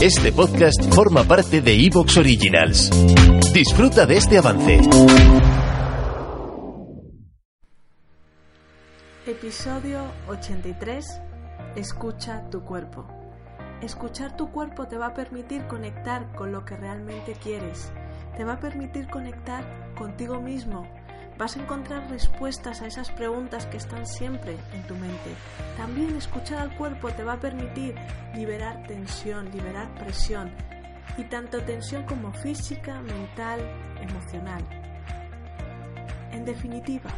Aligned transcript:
Este 0.00 0.30
podcast 0.30 0.94
forma 0.94 1.24
parte 1.24 1.60
de 1.60 1.74
Evox 1.74 2.18
Originals. 2.18 2.88
Disfruta 3.52 4.06
de 4.06 4.16
este 4.16 4.38
avance. 4.38 4.78
Episodio 9.26 10.04
83. 10.28 11.04
Escucha 11.74 12.48
tu 12.48 12.62
cuerpo. 12.62 13.08
Escuchar 13.82 14.36
tu 14.36 14.52
cuerpo 14.52 14.86
te 14.86 14.96
va 14.96 15.06
a 15.06 15.14
permitir 15.14 15.66
conectar 15.66 16.32
con 16.36 16.52
lo 16.52 16.64
que 16.64 16.76
realmente 16.76 17.32
quieres. 17.32 17.92
Te 18.36 18.44
va 18.44 18.52
a 18.52 18.60
permitir 18.60 19.08
conectar 19.08 19.94
contigo 19.96 20.40
mismo, 20.40 20.86
vas 21.38 21.56
a 21.56 21.62
encontrar 21.62 22.10
respuestas 22.10 22.82
a 22.82 22.86
esas 22.86 23.10
preguntas 23.12 23.66
que 23.66 23.76
están 23.76 24.06
siempre 24.06 24.58
en 24.72 24.86
tu 24.86 24.94
mente. 24.96 25.34
También 25.76 26.16
escuchar 26.16 26.58
al 26.58 26.76
cuerpo 26.76 27.10
te 27.12 27.22
va 27.22 27.34
a 27.34 27.40
permitir 27.40 27.94
liberar 28.34 28.86
tensión, 28.86 29.50
liberar 29.52 29.94
presión, 29.94 30.52
y 31.16 31.24
tanto 31.24 31.62
tensión 31.62 32.04
como 32.04 32.32
física, 32.32 33.00
mental, 33.02 33.60
emocional. 34.00 34.64
En 36.32 36.44
definitiva, 36.44 37.10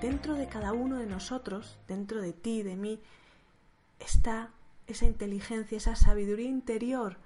dentro 0.00 0.34
de 0.34 0.46
cada 0.46 0.72
uno 0.72 0.98
de 0.98 1.06
nosotros, 1.06 1.78
dentro 1.88 2.20
de 2.22 2.32
ti, 2.32 2.62
de 2.62 2.76
mí, 2.76 3.00
está 3.98 4.50
esa 4.86 5.06
inteligencia, 5.06 5.76
esa 5.76 5.96
sabiduría 5.96 6.48
interior 6.48 7.18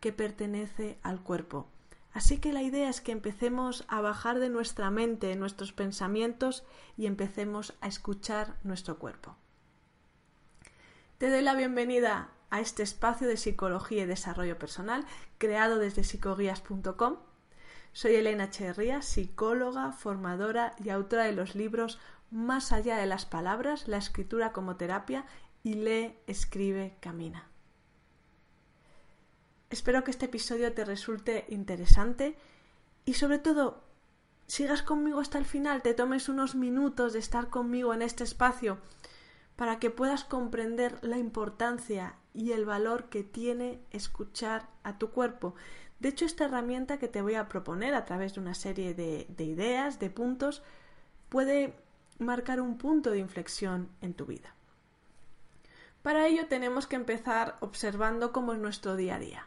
que 0.00 0.12
pertenece 0.12 0.98
al 1.02 1.22
cuerpo. 1.22 1.66
Así 2.16 2.38
que 2.38 2.54
la 2.54 2.62
idea 2.62 2.88
es 2.88 3.02
que 3.02 3.12
empecemos 3.12 3.84
a 3.88 4.00
bajar 4.00 4.38
de 4.38 4.48
nuestra 4.48 4.90
mente 4.90 5.36
nuestros 5.36 5.74
pensamientos 5.74 6.64
y 6.96 7.04
empecemos 7.04 7.74
a 7.82 7.88
escuchar 7.88 8.56
nuestro 8.64 8.98
cuerpo. 8.98 9.36
Te 11.18 11.28
doy 11.28 11.42
la 11.42 11.54
bienvenida 11.54 12.30
a 12.48 12.60
este 12.60 12.82
espacio 12.82 13.28
de 13.28 13.36
psicología 13.36 14.04
y 14.04 14.06
desarrollo 14.06 14.58
personal 14.58 15.04
creado 15.36 15.76
desde 15.76 16.04
psicoguías.com. 16.04 17.18
Soy 17.92 18.14
Elena 18.14 18.44
Echeverría, 18.44 19.02
psicóloga, 19.02 19.92
formadora 19.92 20.74
y 20.82 20.88
autora 20.88 21.24
de 21.24 21.32
los 21.32 21.54
libros 21.54 21.98
Más 22.30 22.72
allá 22.72 22.96
de 22.96 23.04
las 23.04 23.26
palabras, 23.26 23.88
la 23.88 23.98
escritura 23.98 24.54
como 24.54 24.76
terapia 24.76 25.26
y 25.62 25.74
Lee, 25.74 26.16
escribe, 26.26 26.96
camina. 27.00 27.46
Espero 29.76 30.04
que 30.04 30.10
este 30.10 30.24
episodio 30.24 30.72
te 30.72 30.86
resulte 30.86 31.44
interesante 31.50 32.34
y 33.04 33.12
sobre 33.12 33.38
todo 33.38 33.84
sigas 34.46 34.80
conmigo 34.80 35.20
hasta 35.20 35.36
el 35.36 35.44
final, 35.44 35.82
te 35.82 35.92
tomes 35.92 36.30
unos 36.30 36.54
minutos 36.54 37.12
de 37.12 37.18
estar 37.18 37.50
conmigo 37.50 37.92
en 37.92 38.00
este 38.00 38.24
espacio 38.24 38.78
para 39.54 39.78
que 39.78 39.90
puedas 39.90 40.24
comprender 40.24 40.96
la 41.02 41.18
importancia 41.18 42.14
y 42.32 42.52
el 42.52 42.64
valor 42.64 43.10
que 43.10 43.22
tiene 43.22 43.78
escuchar 43.90 44.66
a 44.82 44.96
tu 44.96 45.10
cuerpo. 45.10 45.54
De 46.00 46.08
hecho, 46.08 46.24
esta 46.24 46.46
herramienta 46.46 46.98
que 46.98 47.08
te 47.08 47.20
voy 47.20 47.34
a 47.34 47.46
proponer 47.46 47.94
a 47.94 48.06
través 48.06 48.32
de 48.32 48.40
una 48.40 48.54
serie 48.54 48.94
de, 48.94 49.26
de 49.28 49.44
ideas, 49.44 49.98
de 49.98 50.08
puntos, 50.08 50.62
puede 51.28 51.74
marcar 52.18 52.62
un 52.62 52.78
punto 52.78 53.10
de 53.10 53.18
inflexión 53.18 53.90
en 54.00 54.14
tu 54.14 54.24
vida. 54.24 54.54
Para 56.00 56.26
ello 56.28 56.46
tenemos 56.46 56.86
que 56.86 56.96
empezar 56.96 57.58
observando 57.60 58.32
cómo 58.32 58.54
es 58.54 58.58
nuestro 58.58 58.96
día 58.96 59.16
a 59.16 59.18
día 59.18 59.46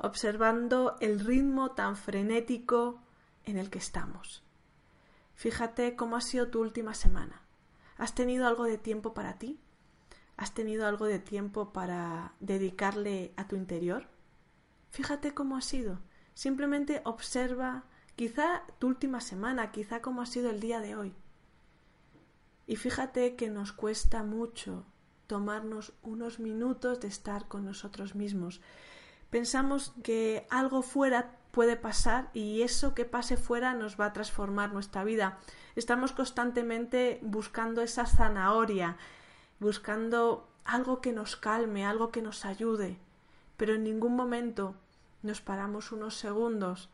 observando 0.00 0.96
el 1.00 1.20
ritmo 1.20 1.72
tan 1.72 1.96
frenético 1.96 3.00
en 3.44 3.58
el 3.58 3.70
que 3.70 3.78
estamos. 3.78 4.42
Fíjate 5.34 5.94
cómo 5.94 6.16
ha 6.16 6.20
sido 6.20 6.48
tu 6.48 6.60
última 6.60 6.94
semana. 6.94 7.42
¿Has 7.96 8.14
tenido 8.14 8.46
algo 8.46 8.64
de 8.64 8.78
tiempo 8.78 9.12
para 9.14 9.38
ti? 9.38 9.60
¿Has 10.36 10.54
tenido 10.54 10.86
algo 10.86 11.04
de 11.04 11.18
tiempo 11.18 11.72
para 11.72 12.32
dedicarle 12.40 13.32
a 13.36 13.46
tu 13.46 13.56
interior? 13.56 14.08
Fíjate 14.90 15.34
cómo 15.34 15.56
ha 15.56 15.60
sido. 15.60 16.00
Simplemente 16.32 17.02
observa 17.04 17.84
quizá 18.16 18.62
tu 18.78 18.86
última 18.86 19.20
semana, 19.20 19.70
quizá 19.70 20.00
cómo 20.00 20.22
ha 20.22 20.26
sido 20.26 20.48
el 20.50 20.60
día 20.60 20.80
de 20.80 20.96
hoy. 20.96 21.14
Y 22.66 22.76
fíjate 22.76 23.36
que 23.36 23.50
nos 23.50 23.72
cuesta 23.72 24.22
mucho 24.22 24.86
tomarnos 25.26 25.92
unos 26.02 26.40
minutos 26.40 27.00
de 27.00 27.08
estar 27.08 27.48
con 27.48 27.64
nosotros 27.64 28.14
mismos, 28.14 28.60
pensamos 29.30 29.92
que 30.02 30.46
algo 30.50 30.82
fuera 30.82 31.36
puede 31.50 31.76
pasar 31.76 32.30
y 32.32 32.62
eso 32.62 32.94
que 32.94 33.04
pase 33.04 33.36
fuera 33.36 33.74
nos 33.74 33.98
va 33.98 34.06
a 34.06 34.12
transformar 34.12 34.72
nuestra 34.72 35.04
vida. 35.04 35.38
Estamos 35.76 36.12
constantemente 36.12 37.18
buscando 37.22 37.82
esa 37.82 38.06
zanahoria, 38.06 38.96
buscando 39.58 40.48
algo 40.64 41.00
que 41.00 41.12
nos 41.12 41.36
calme, 41.36 41.86
algo 41.86 42.10
que 42.10 42.22
nos 42.22 42.44
ayude, 42.44 42.98
pero 43.56 43.74
en 43.74 43.84
ningún 43.84 44.14
momento 44.14 44.74
nos 45.22 45.40
paramos 45.40 45.92
unos 45.92 46.16
segundos 46.16 46.88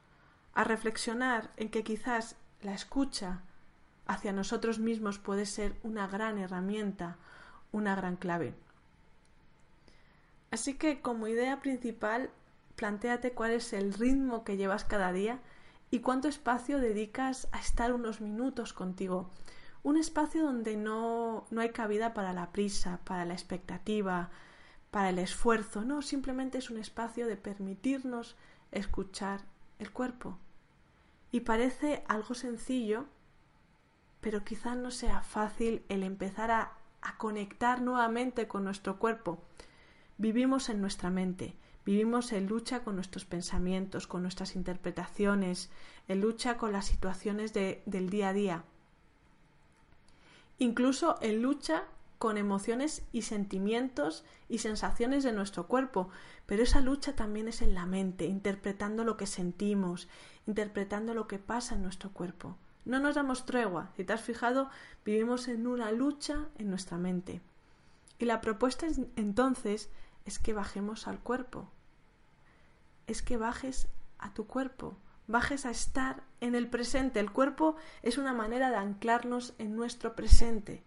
a 0.54 0.64
reflexionar 0.64 1.50
en 1.56 1.68
que 1.68 1.84
quizás 1.84 2.36
la 2.62 2.72
escucha 2.72 3.42
hacia 4.06 4.32
nosotros 4.32 4.78
mismos 4.78 5.18
puede 5.18 5.46
ser 5.46 5.74
una 5.82 6.06
gran 6.06 6.38
herramienta, 6.38 7.16
una 7.72 7.94
gran 7.94 8.16
clave. 8.16 8.54
Así 10.56 10.72
que 10.72 11.02
como 11.02 11.28
idea 11.28 11.60
principal, 11.60 12.30
plantéate 12.76 13.32
cuál 13.32 13.50
es 13.50 13.74
el 13.74 13.92
ritmo 13.92 14.42
que 14.42 14.56
llevas 14.56 14.84
cada 14.84 15.12
día 15.12 15.38
y 15.90 16.00
cuánto 16.00 16.28
espacio 16.28 16.78
dedicas 16.78 17.46
a 17.52 17.60
estar 17.60 17.92
unos 17.92 18.22
minutos 18.22 18.72
contigo. 18.72 19.28
Un 19.82 19.98
espacio 19.98 20.42
donde 20.42 20.78
no, 20.78 21.46
no 21.50 21.60
hay 21.60 21.72
cabida 21.72 22.14
para 22.14 22.32
la 22.32 22.52
prisa, 22.52 23.00
para 23.04 23.26
la 23.26 23.34
expectativa, 23.34 24.30
para 24.90 25.10
el 25.10 25.18
esfuerzo. 25.18 25.84
No, 25.84 26.00
simplemente 26.00 26.56
es 26.56 26.70
un 26.70 26.78
espacio 26.78 27.26
de 27.26 27.36
permitirnos 27.36 28.34
escuchar 28.72 29.42
el 29.78 29.92
cuerpo. 29.92 30.38
Y 31.32 31.40
parece 31.40 32.02
algo 32.08 32.32
sencillo, 32.32 33.04
pero 34.22 34.42
quizá 34.42 34.74
no 34.74 34.90
sea 34.90 35.20
fácil 35.20 35.84
el 35.90 36.02
empezar 36.02 36.50
a, 36.50 36.72
a 37.02 37.18
conectar 37.18 37.82
nuevamente 37.82 38.48
con 38.48 38.64
nuestro 38.64 38.98
cuerpo. 38.98 39.42
Vivimos 40.18 40.70
en 40.70 40.80
nuestra 40.80 41.10
mente, 41.10 41.54
vivimos 41.84 42.32
en 42.32 42.46
lucha 42.46 42.82
con 42.82 42.94
nuestros 42.94 43.26
pensamientos, 43.26 44.06
con 44.06 44.22
nuestras 44.22 44.56
interpretaciones, 44.56 45.70
en 46.08 46.22
lucha 46.22 46.56
con 46.56 46.72
las 46.72 46.86
situaciones 46.86 47.52
del 47.52 48.10
día 48.10 48.30
a 48.30 48.32
día, 48.32 48.64
incluso 50.58 51.18
en 51.20 51.42
lucha 51.42 51.84
con 52.18 52.38
emociones 52.38 53.02
y 53.12 53.22
sentimientos 53.22 54.24
y 54.48 54.58
sensaciones 54.58 55.22
de 55.22 55.32
nuestro 55.32 55.66
cuerpo, 55.66 56.08
pero 56.46 56.62
esa 56.62 56.80
lucha 56.80 57.14
también 57.14 57.46
es 57.48 57.60
en 57.60 57.74
la 57.74 57.84
mente, 57.84 58.24
interpretando 58.24 59.04
lo 59.04 59.18
que 59.18 59.26
sentimos, 59.26 60.08
interpretando 60.46 61.12
lo 61.12 61.28
que 61.28 61.38
pasa 61.38 61.74
en 61.74 61.82
nuestro 61.82 62.10
cuerpo. 62.10 62.56
No 62.86 63.00
nos 63.00 63.16
damos 63.16 63.44
tregua, 63.44 63.90
si 63.96 64.04
te 64.04 64.14
has 64.14 64.22
fijado, 64.22 64.70
vivimos 65.04 65.48
en 65.48 65.66
una 65.66 65.92
lucha 65.92 66.46
en 66.56 66.70
nuestra 66.70 66.96
mente. 66.96 67.42
Y 68.18 68.24
la 68.24 68.40
propuesta 68.40 68.86
es, 68.86 69.00
entonces 69.16 69.90
es 70.26 70.38
que 70.38 70.52
bajemos 70.52 71.06
al 71.06 71.20
cuerpo, 71.20 71.70
es 73.06 73.22
que 73.22 73.36
bajes 73.36 73.88
a 74.18 74.34
tu 74.34 74.46
cuerpo, 74.46 74.96
bajes 75.28 75.64
a 75.66 75.70
estar 75.70 76.24
en 76.40 76.54
el 76.54 76.68
presente. 76.68 77.20
El 77.20 77.32
cuerpo 77.32 77.76
es 78.02 78.18
una 78.18 78.32
manera 78.32 78.70
de 78.70 78.76
anclarnos 78.76 79.54
en 79.58 79.76
nuestro 79.76 80.14
presente. 80.14 80.82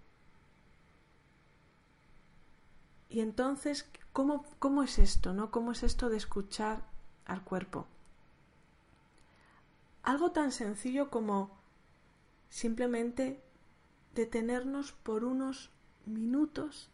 Y 3.08 3.22
entonces, 3.22 3.90
¿cómo, 4.14 4.46
cómo 4.60 4.84
es 4.84 5.00
esto? 5.00 5.34
¿no? 5.34 5.50
¿Cómo 5.52 5.72
es 5.72 5.84
esto 5.84 6.10
de 6.10 6.18
escuchar 6.18 6.84
al 7.26 7.44
cuerpo? 7.44 7.88
Algo 10.04 10.32
tan 10.32 10.52
sencillo 10.52 11.10
como 11.10 11.58
simplemente 12.50 13.42
detenernos 14.14 14.92
por 14.92 15.24
unos 15.24 15.72
minutos 16.06 16.90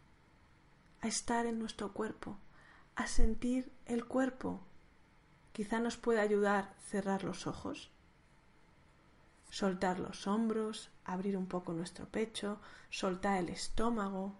a 1.00 1.08
estar 1.08 1.46
en 1.46 1.58
nuestro 1.58 1.92
cuerpo, 1.92 2.36
a 2.94 3.06
sentir 3.06 3.70
el 3.86 4.06
cuerpo. 4.06 4.60
Quizá 5.52 5.80
nos 5.80 5.96
pueda 5.96 6.22
ayudar 6.22 6.74
cerrar 6.90 7.24
los 7.24 7.46
ojos, 7.46 7.90
soltar 9.50 9.98
los 9.98 10.26
hombros, 10.26 10.90
abrir 11.04 11.36
un 11.36 11.46
poco 11.46 11.72
nuestro 11.72 12.06
pecho, 12.06 12.60
soltar 12.90 13.38
el 13.38 13.48
estómago, 13.48 14.34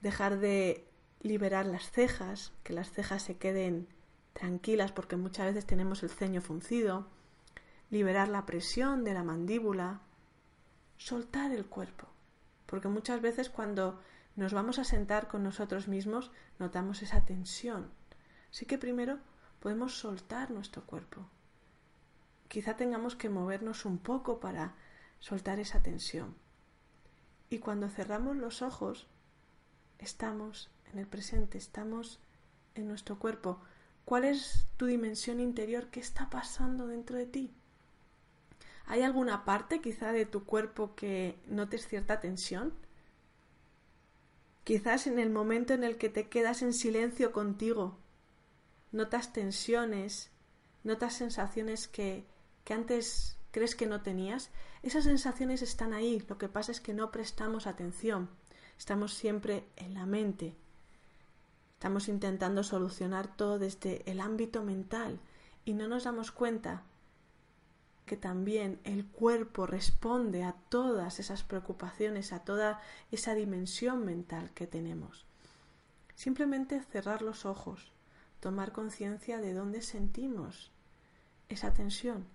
dejar 0.00 0.38
de 0.38 0.86
liberar 1.20 1.66
las 1.66 1.90
cejas, 1.90 2.52
que 2.62 2.72
las 2.72 2.90
cejas 2.90 3.22
se 3.22 3.36
queden 3.36 3.88
tranquilas 4.32 4.92
porque 4.92 5.16
muchas 5.16 5.46
veces 5.46 5.66
tenemos 5.66 6.02
el 6.02 6.10
ceño 6.10 6.40
fruncido, 6.40 7.08
liberar 7.90 8.28
la 8.28 8.46
presión 8.46 9.04
de 9.04 9.14
la 9.14 9.24
mandíbula, 9.24 10.00
soltar 10.96 11.52
el 11.52 11.66
cuerpo, 11.66 12.06
porque 12.68 12.88
muchas 12.88 13.22
veces 13.22 13.48
cuando 13.48 13.98
nos 14.36 14.52
vamos 14.52 14.78
a 14.78 14.84
sentar 14.84 15.26
con 15.26 15.42
nosotros 15.42 15.88
mismos 15.88 16.30
notamos 16.58 17.02
esa 17.02 17.24
tensión. 17.24 17.90
Así 18.52 18.66
que 18.66 18.76
primero 18.76 19.18
podemos 19.58 19.98
soltar 19.98 20.50
nuestro 20.50 20.84
cuerpo. 20.84 21.26
Quizá 22.48 22.76
tengamos 22.76 23.16
que 23.16 23.30
movernos 23.30 23.86
un 23.86 23.98
poco 23.98 24.38
para 24.38 24.74
soltar 25.18 25.58
esa 25.60 25.82
tensión. 25.82 26.36
Y 27.48 27.58
cuando 27.58 27.88
cerramos 27.88 28.36
los 28.36 28.60
ojos, 28.60 29.08
estamos 29.98 30.70
en 30.92 30.98
el 30.98 31.06
presente, 31.06 31.56
estamos 31.56 32.20
en 32.74 32.86
nuestro 32.86 33.18
cuerpo. 33.18 33.60
¿Cuál 34.04 34.24
es 34.24 34.66
tu 34.76 34.86
dimensión 34.86 35.40
interior? 35.40 35.88
¿Qué 35.90 36.00
está 36.00 36.28
pasando 36.28 36.86
dentro 36.86 37.16
de 37.16 37.26
ti? 37.26 37.54
¿Hay 38.90 39.02
alguna 39.02 39.44
parte 39.44 39.82
quizá 39.82 40.12
de 40.12 40.24
tu 40.24 40.44
cuerpo 40.44 40.94
que 40.94 41.38
notes 41.46 41.86
cierta 41.86 42.20
tensión? 42.20 42.72
Quizás 44.64 45.06
en 45.06 45.18
el 45.18 45.28
momento 45.28 45.74
en 45.74 45.84
el 45.84 45.98
que 45.98 46.08
te 46.08 46.28
quedas 46.28 46.62
en 46.62 46.72
silencio 46.72 47.30
contigo, 47.30 47.98
notas 48.90 49.34
tensiones, 49.34 50.30
notas 50.84 51.12
sensaciones 51.12 51.86
que, 51.86 52.24
que 52.64 52.72
antes 52.72 53.36
crees 53.50 53.76
que 53.76 53.86
no 53.86 54.00
tenías. 54.00 54.50
Esas 54.82 55.04
sensaciones 55.04 55.60
están 55.60 55.92
ahí, 55.92 56.24
lo 56.26 56.38
que 56.38 56.48
pasa 56.48 56.72
es 56.72 56.80
que 56.80 56.94
no 56.94 57.10
prestamos 57.10 57.66
atención. 57.66 58.30
Estamos 58.78 59.12
siempre 59.12 59.64
en 59.76 59.92
la 59.92 60.06
mente. 60.06 60.56
Estamos 61.74 62.08
intentando 62.08 62.62
solucionar 62.62 63.36
todo 63.36 63.58
desde 63.58 64.10
el 64.10 64.18
ámbito 64.20 64.64
mental 64.64 65.20
y 65.66 65.74
no 65.74 65.88
nos 65.88 66.04
damos 66.04 66.32
cuenta 66.32 66.84
que 68.08 68.16
también 68.16 68.80
el 68.82 69.06
cuerpo 69.06 69.66
responde 69.66 70.42
a 70.42 70.54
todas 70.68 71.20
esas 71.20 71.44
preocupaciones, 71.44 72.32
a 72.32 72.40
toda 72.40 72.80
esa 73.12 73.36
dimensión 73.36 74.04
mental 74.04 74.50
que 74.54 74.66
tenemos. 74.66 75.26
Simplemente 76.16 76.82
cerrar 76.82 77.22
los 77.22 77.46
ojos, 77.46 77.92
tomar 78.40 78.72
conciencia 78.72 79.38
de 79.38 79.54
dónde 79.54 79.82
sentimos 79.82 80.72
esa 81.48 81.72
tensión 81.72 82.26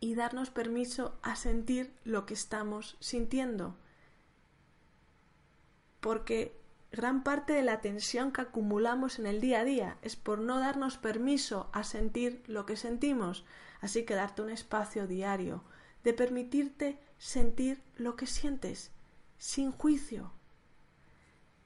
y 0.00 0.16
darnos 0.16 0.50
permiso 0.50 1.16
a 1.22 1.36
sentir 1.36 1.94
lo 2.04 2.26
que 2.26 2.34
estamos 2.34 2.96
sintiendo. 2.98 3.76
Porque 6.00 6.59
gran 6.92 7.22
parte 7.22 7.52
de 7.52 7.62
la 7.62 7.80
tensión 7.80 8.32
que 8.32 8.40
acumulamos 8.40 9.18
en 9.18 9.26
el 9.26 9.40
día 9.40 9.60
a 9.60 9.64
día 9.64 9.96
es 10.02 10.16
por 10.16 10.38
no 10.38 10.58
darnos 10.58 10.96
permiso 10.96 11.70
a 11.72 11.84
sentir 11.84 12.42
lo 12.46 12.66
que 12.66 12.76
sentimos. 12.76 13.44
Así 13.80 14.04
que 14.04 14.14
darte 14.14 14.42
un 14.42 14.50
espacio 14.50 15.06
diario 15.06 15.62
de 16.04 16.12
permitirte 16.12 16.98
sentir 17.18 17.82
lo 17.96 18.16
que 18.16 18.26
sientes, 18.26 18.90
sin 19.38 19.72
juicio, 19.72 20.32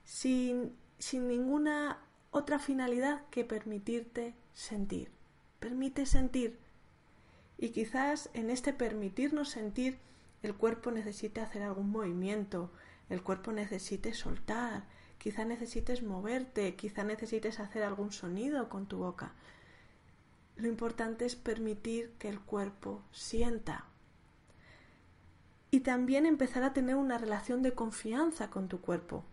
sin, 0.04 0.76
sin 0.98 1.28
ninguna 1.28 1.98
otra 2.30 2.58
finalidad 2.58 3.22
que 3.30 3.44
permitirte 3.44 4.34
sentir. 4.52 5.10
Permite 5.60 6.04
sentir. 6.04 6.58
Y 7.56 7.70
quizás 7.70 8.28
en 8.34 8.50
este 8.50 8.72
permitirnos 8.72 9.50
sentir 9.50 9.98
el 10.42 10.54
cuerpo 10.54 10.90
necesite 10.90 11.40
hacer 11.40 11.62
algún 11.62 11.90
movimiento, 11.90 12.70
el 13.08 13.22
cuerpo 13.22 13.52
necesite 13.52 14.12
soltar, 14.12 14.84
quizá 15.18 15.44
necesites 15.44 16.02
moverte, 16.02 16.76
quizá 16.76 17.04
necesites 17.04 17.60
hacer 17.60 17.82
algún 17.82 18.12
sonido 18.12 18.68
con 18.68 18.86
tu 18.86 18.98
boca. 18.98 19.32
Lo 20.56 20.68
importante 20.68 21.24
es 21.24 21.36
permitir 21.36 22.12
que 22.18 22.28
el 22.28 22.40
cuerpo 22.40 23.02
sienta. 23.12 23.86
Y 25.70 25.80
también 25.80 26.26
empezar 26.26 26.62
a 26.62 26.72
tener 26.72 26.94
una 26.94 27.18
relación 27.18 27.62
de 27.62 27.72
confianza 27.72 28.50
con 28.50 28.68
tu 28.68 28.80
cuerpo 28.80 29.24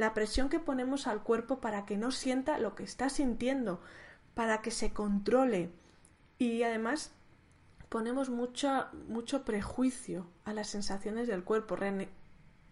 la 0.00 0.14
presión 0.14 0.48
que 0.48 0.58
ponemos 0.58 1.06
al 1.06 1.22
cuerpo 1.22 1.60
para 1.60 1.84
que 1.84 1.96
no 1.96 2.10
sienta 2.10 2.58
lo 2.58 2.74
que 2.74 2.84
está 2.84 3.10
sintiendo, 3.10 3.80
para 4.34 4.62
que 4.62 4.70
se 4.70 4.92
controle. 4.92 5.70
Y 6.38 6.62
además 6.62 7.12
ponemos 7.90 8.30
mucho, 8.30 8.86
mucho 9.08 9.44
prejuicio 9.44 10.26
a 10.44 10.54
las 10.54 10.68
sensaciones 10.68 11.28
del 11.28 11.44
cuerpo. 11.44 11.76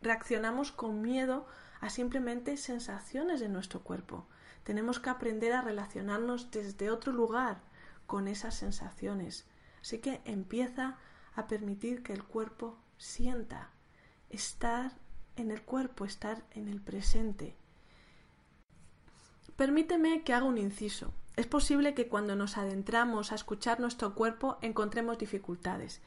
Reaccionamos 0.03 0.73
con 0.73 1.03
miedo 1.03 1.47
a 1.81 1.91
simplemente 1.91 2.56
sensaciones 2.56 3.41
de 3.41 3.49
nuestro 3.49 3.83
cuerpo. 3.83 4.27
Tenemos 4.65 5.00
que 5.00 5.11
aprender 5.11 5.53
a 5.53 5.62
relacionarnos 5.62 6.50
desde 6.50 6.91
otro 6.91 7.12
lugar 7.12 7.61
con 8.06 8.29
esas 8.29 8.55
sensaciones. 8.55 9.47
Así 9.81 9.99
que 9.99 10.21
empieza 10.25 10.97
a 11.35 11.47
permitir 11.47 12.03
que 12.03 12.12
el 12.12 12.25
cuerpo 12.25 12.79
sienta, 12.97 13.71
estar 14.29 14.93
en 15.37 15.50
el 15.50 15.62
cuerpo, 15.62 16.05
estar 16.05 16.43
en 16.50 16.69
el 16.69 16.81
presente. 16.81 17.56
Permíteme 19.56 20.23
que 20.23 20.35
haga 20.35 20.47
un 20.47 20.59
inciso. 20.59 21.12
Es 21.37 21.47
posible 21.47 21.95
que 21.95 22.09
cuando 22.09 22.35
nos 22.35 22.59
adentramos 22.59 23.31
a 23.31 23.37
escuchar 23.37 23.79
nuestro 23.79 24.15
cuerpo 24.15 24.59
encontremos 24.61 25.19
dificultades. 25.19 26.00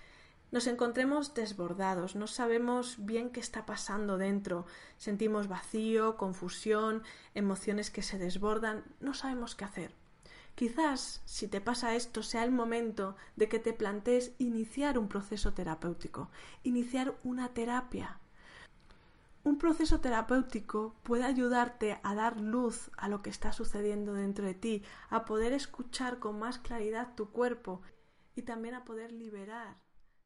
Nos 0.51 0.68
encontremos 0.68 1.33
desbordados, 1.33 2.18
no 2.18 2.27
sabemos 2.27 2.98
bien 3.00 3.30
qué 3.30 3.39
está 3.39 3.65
pasando 3.65 4.18
dentro, 4.18 4.65
sentimos 4.98 5.48
vacío, 5.48 6.18
confusión, 6.18 7.03
emociones 7.33 7.89
que 7.89 8.01
se 8.01 8.18
desbordan, 8.18 8.83
no 9.00 9.13
sabemos 9.13 9.56
qué 9.56 9.63
hacer. 9.63 9.95
Quizás, 10.56 11.21
si 11.24 11.48
te 11.48 11.62
pasa 11.62 11.95
esto, 11.95 12.21
sea 12.21 12.44
el 12.44 12.51
momento 12.51 13.15
de 13.38 13.48
que 13.48 13.59
te 13.59 13.71
plantees 13.71 14.33
iniciar 14.39 15.00
un 15.00 15.07
proceso 15.07 15.53
terapéutico, 15.53 16.30
iniciar 16.63 17.15
una 17.24 17.54
terapia, 17.54 18.19
un 19.45 19.57
proceso 19.57 20.01
terapéutico 20.01 20.94
puede 21.01 21.24
ayudarte 21.24 22.01
a 22.04 22.13
dar 22.13 22.42
luz 22.42 22.92
a 22.97 23.07
lo 23.07 23.21
que 23.21 23.30
está 23.30 23.54
sucediendo 23.54 24.13
dentro 24.13 24.45
de 24.45 24.54
ti, 24.54 24.83
a 25.09 25.24
poder 25.24 25.54
escuchar 25.54 26.19
con 26.19 26.38
más 26.38 26.59
claridad 26.59 27.15
tu 27.15 27.31
cuerpo 27.31 27.81
y 28.36 28.42
también 28.42 28.75
a 28.75 28.83
poder 28.83 29.13
liberar 29.13 29.77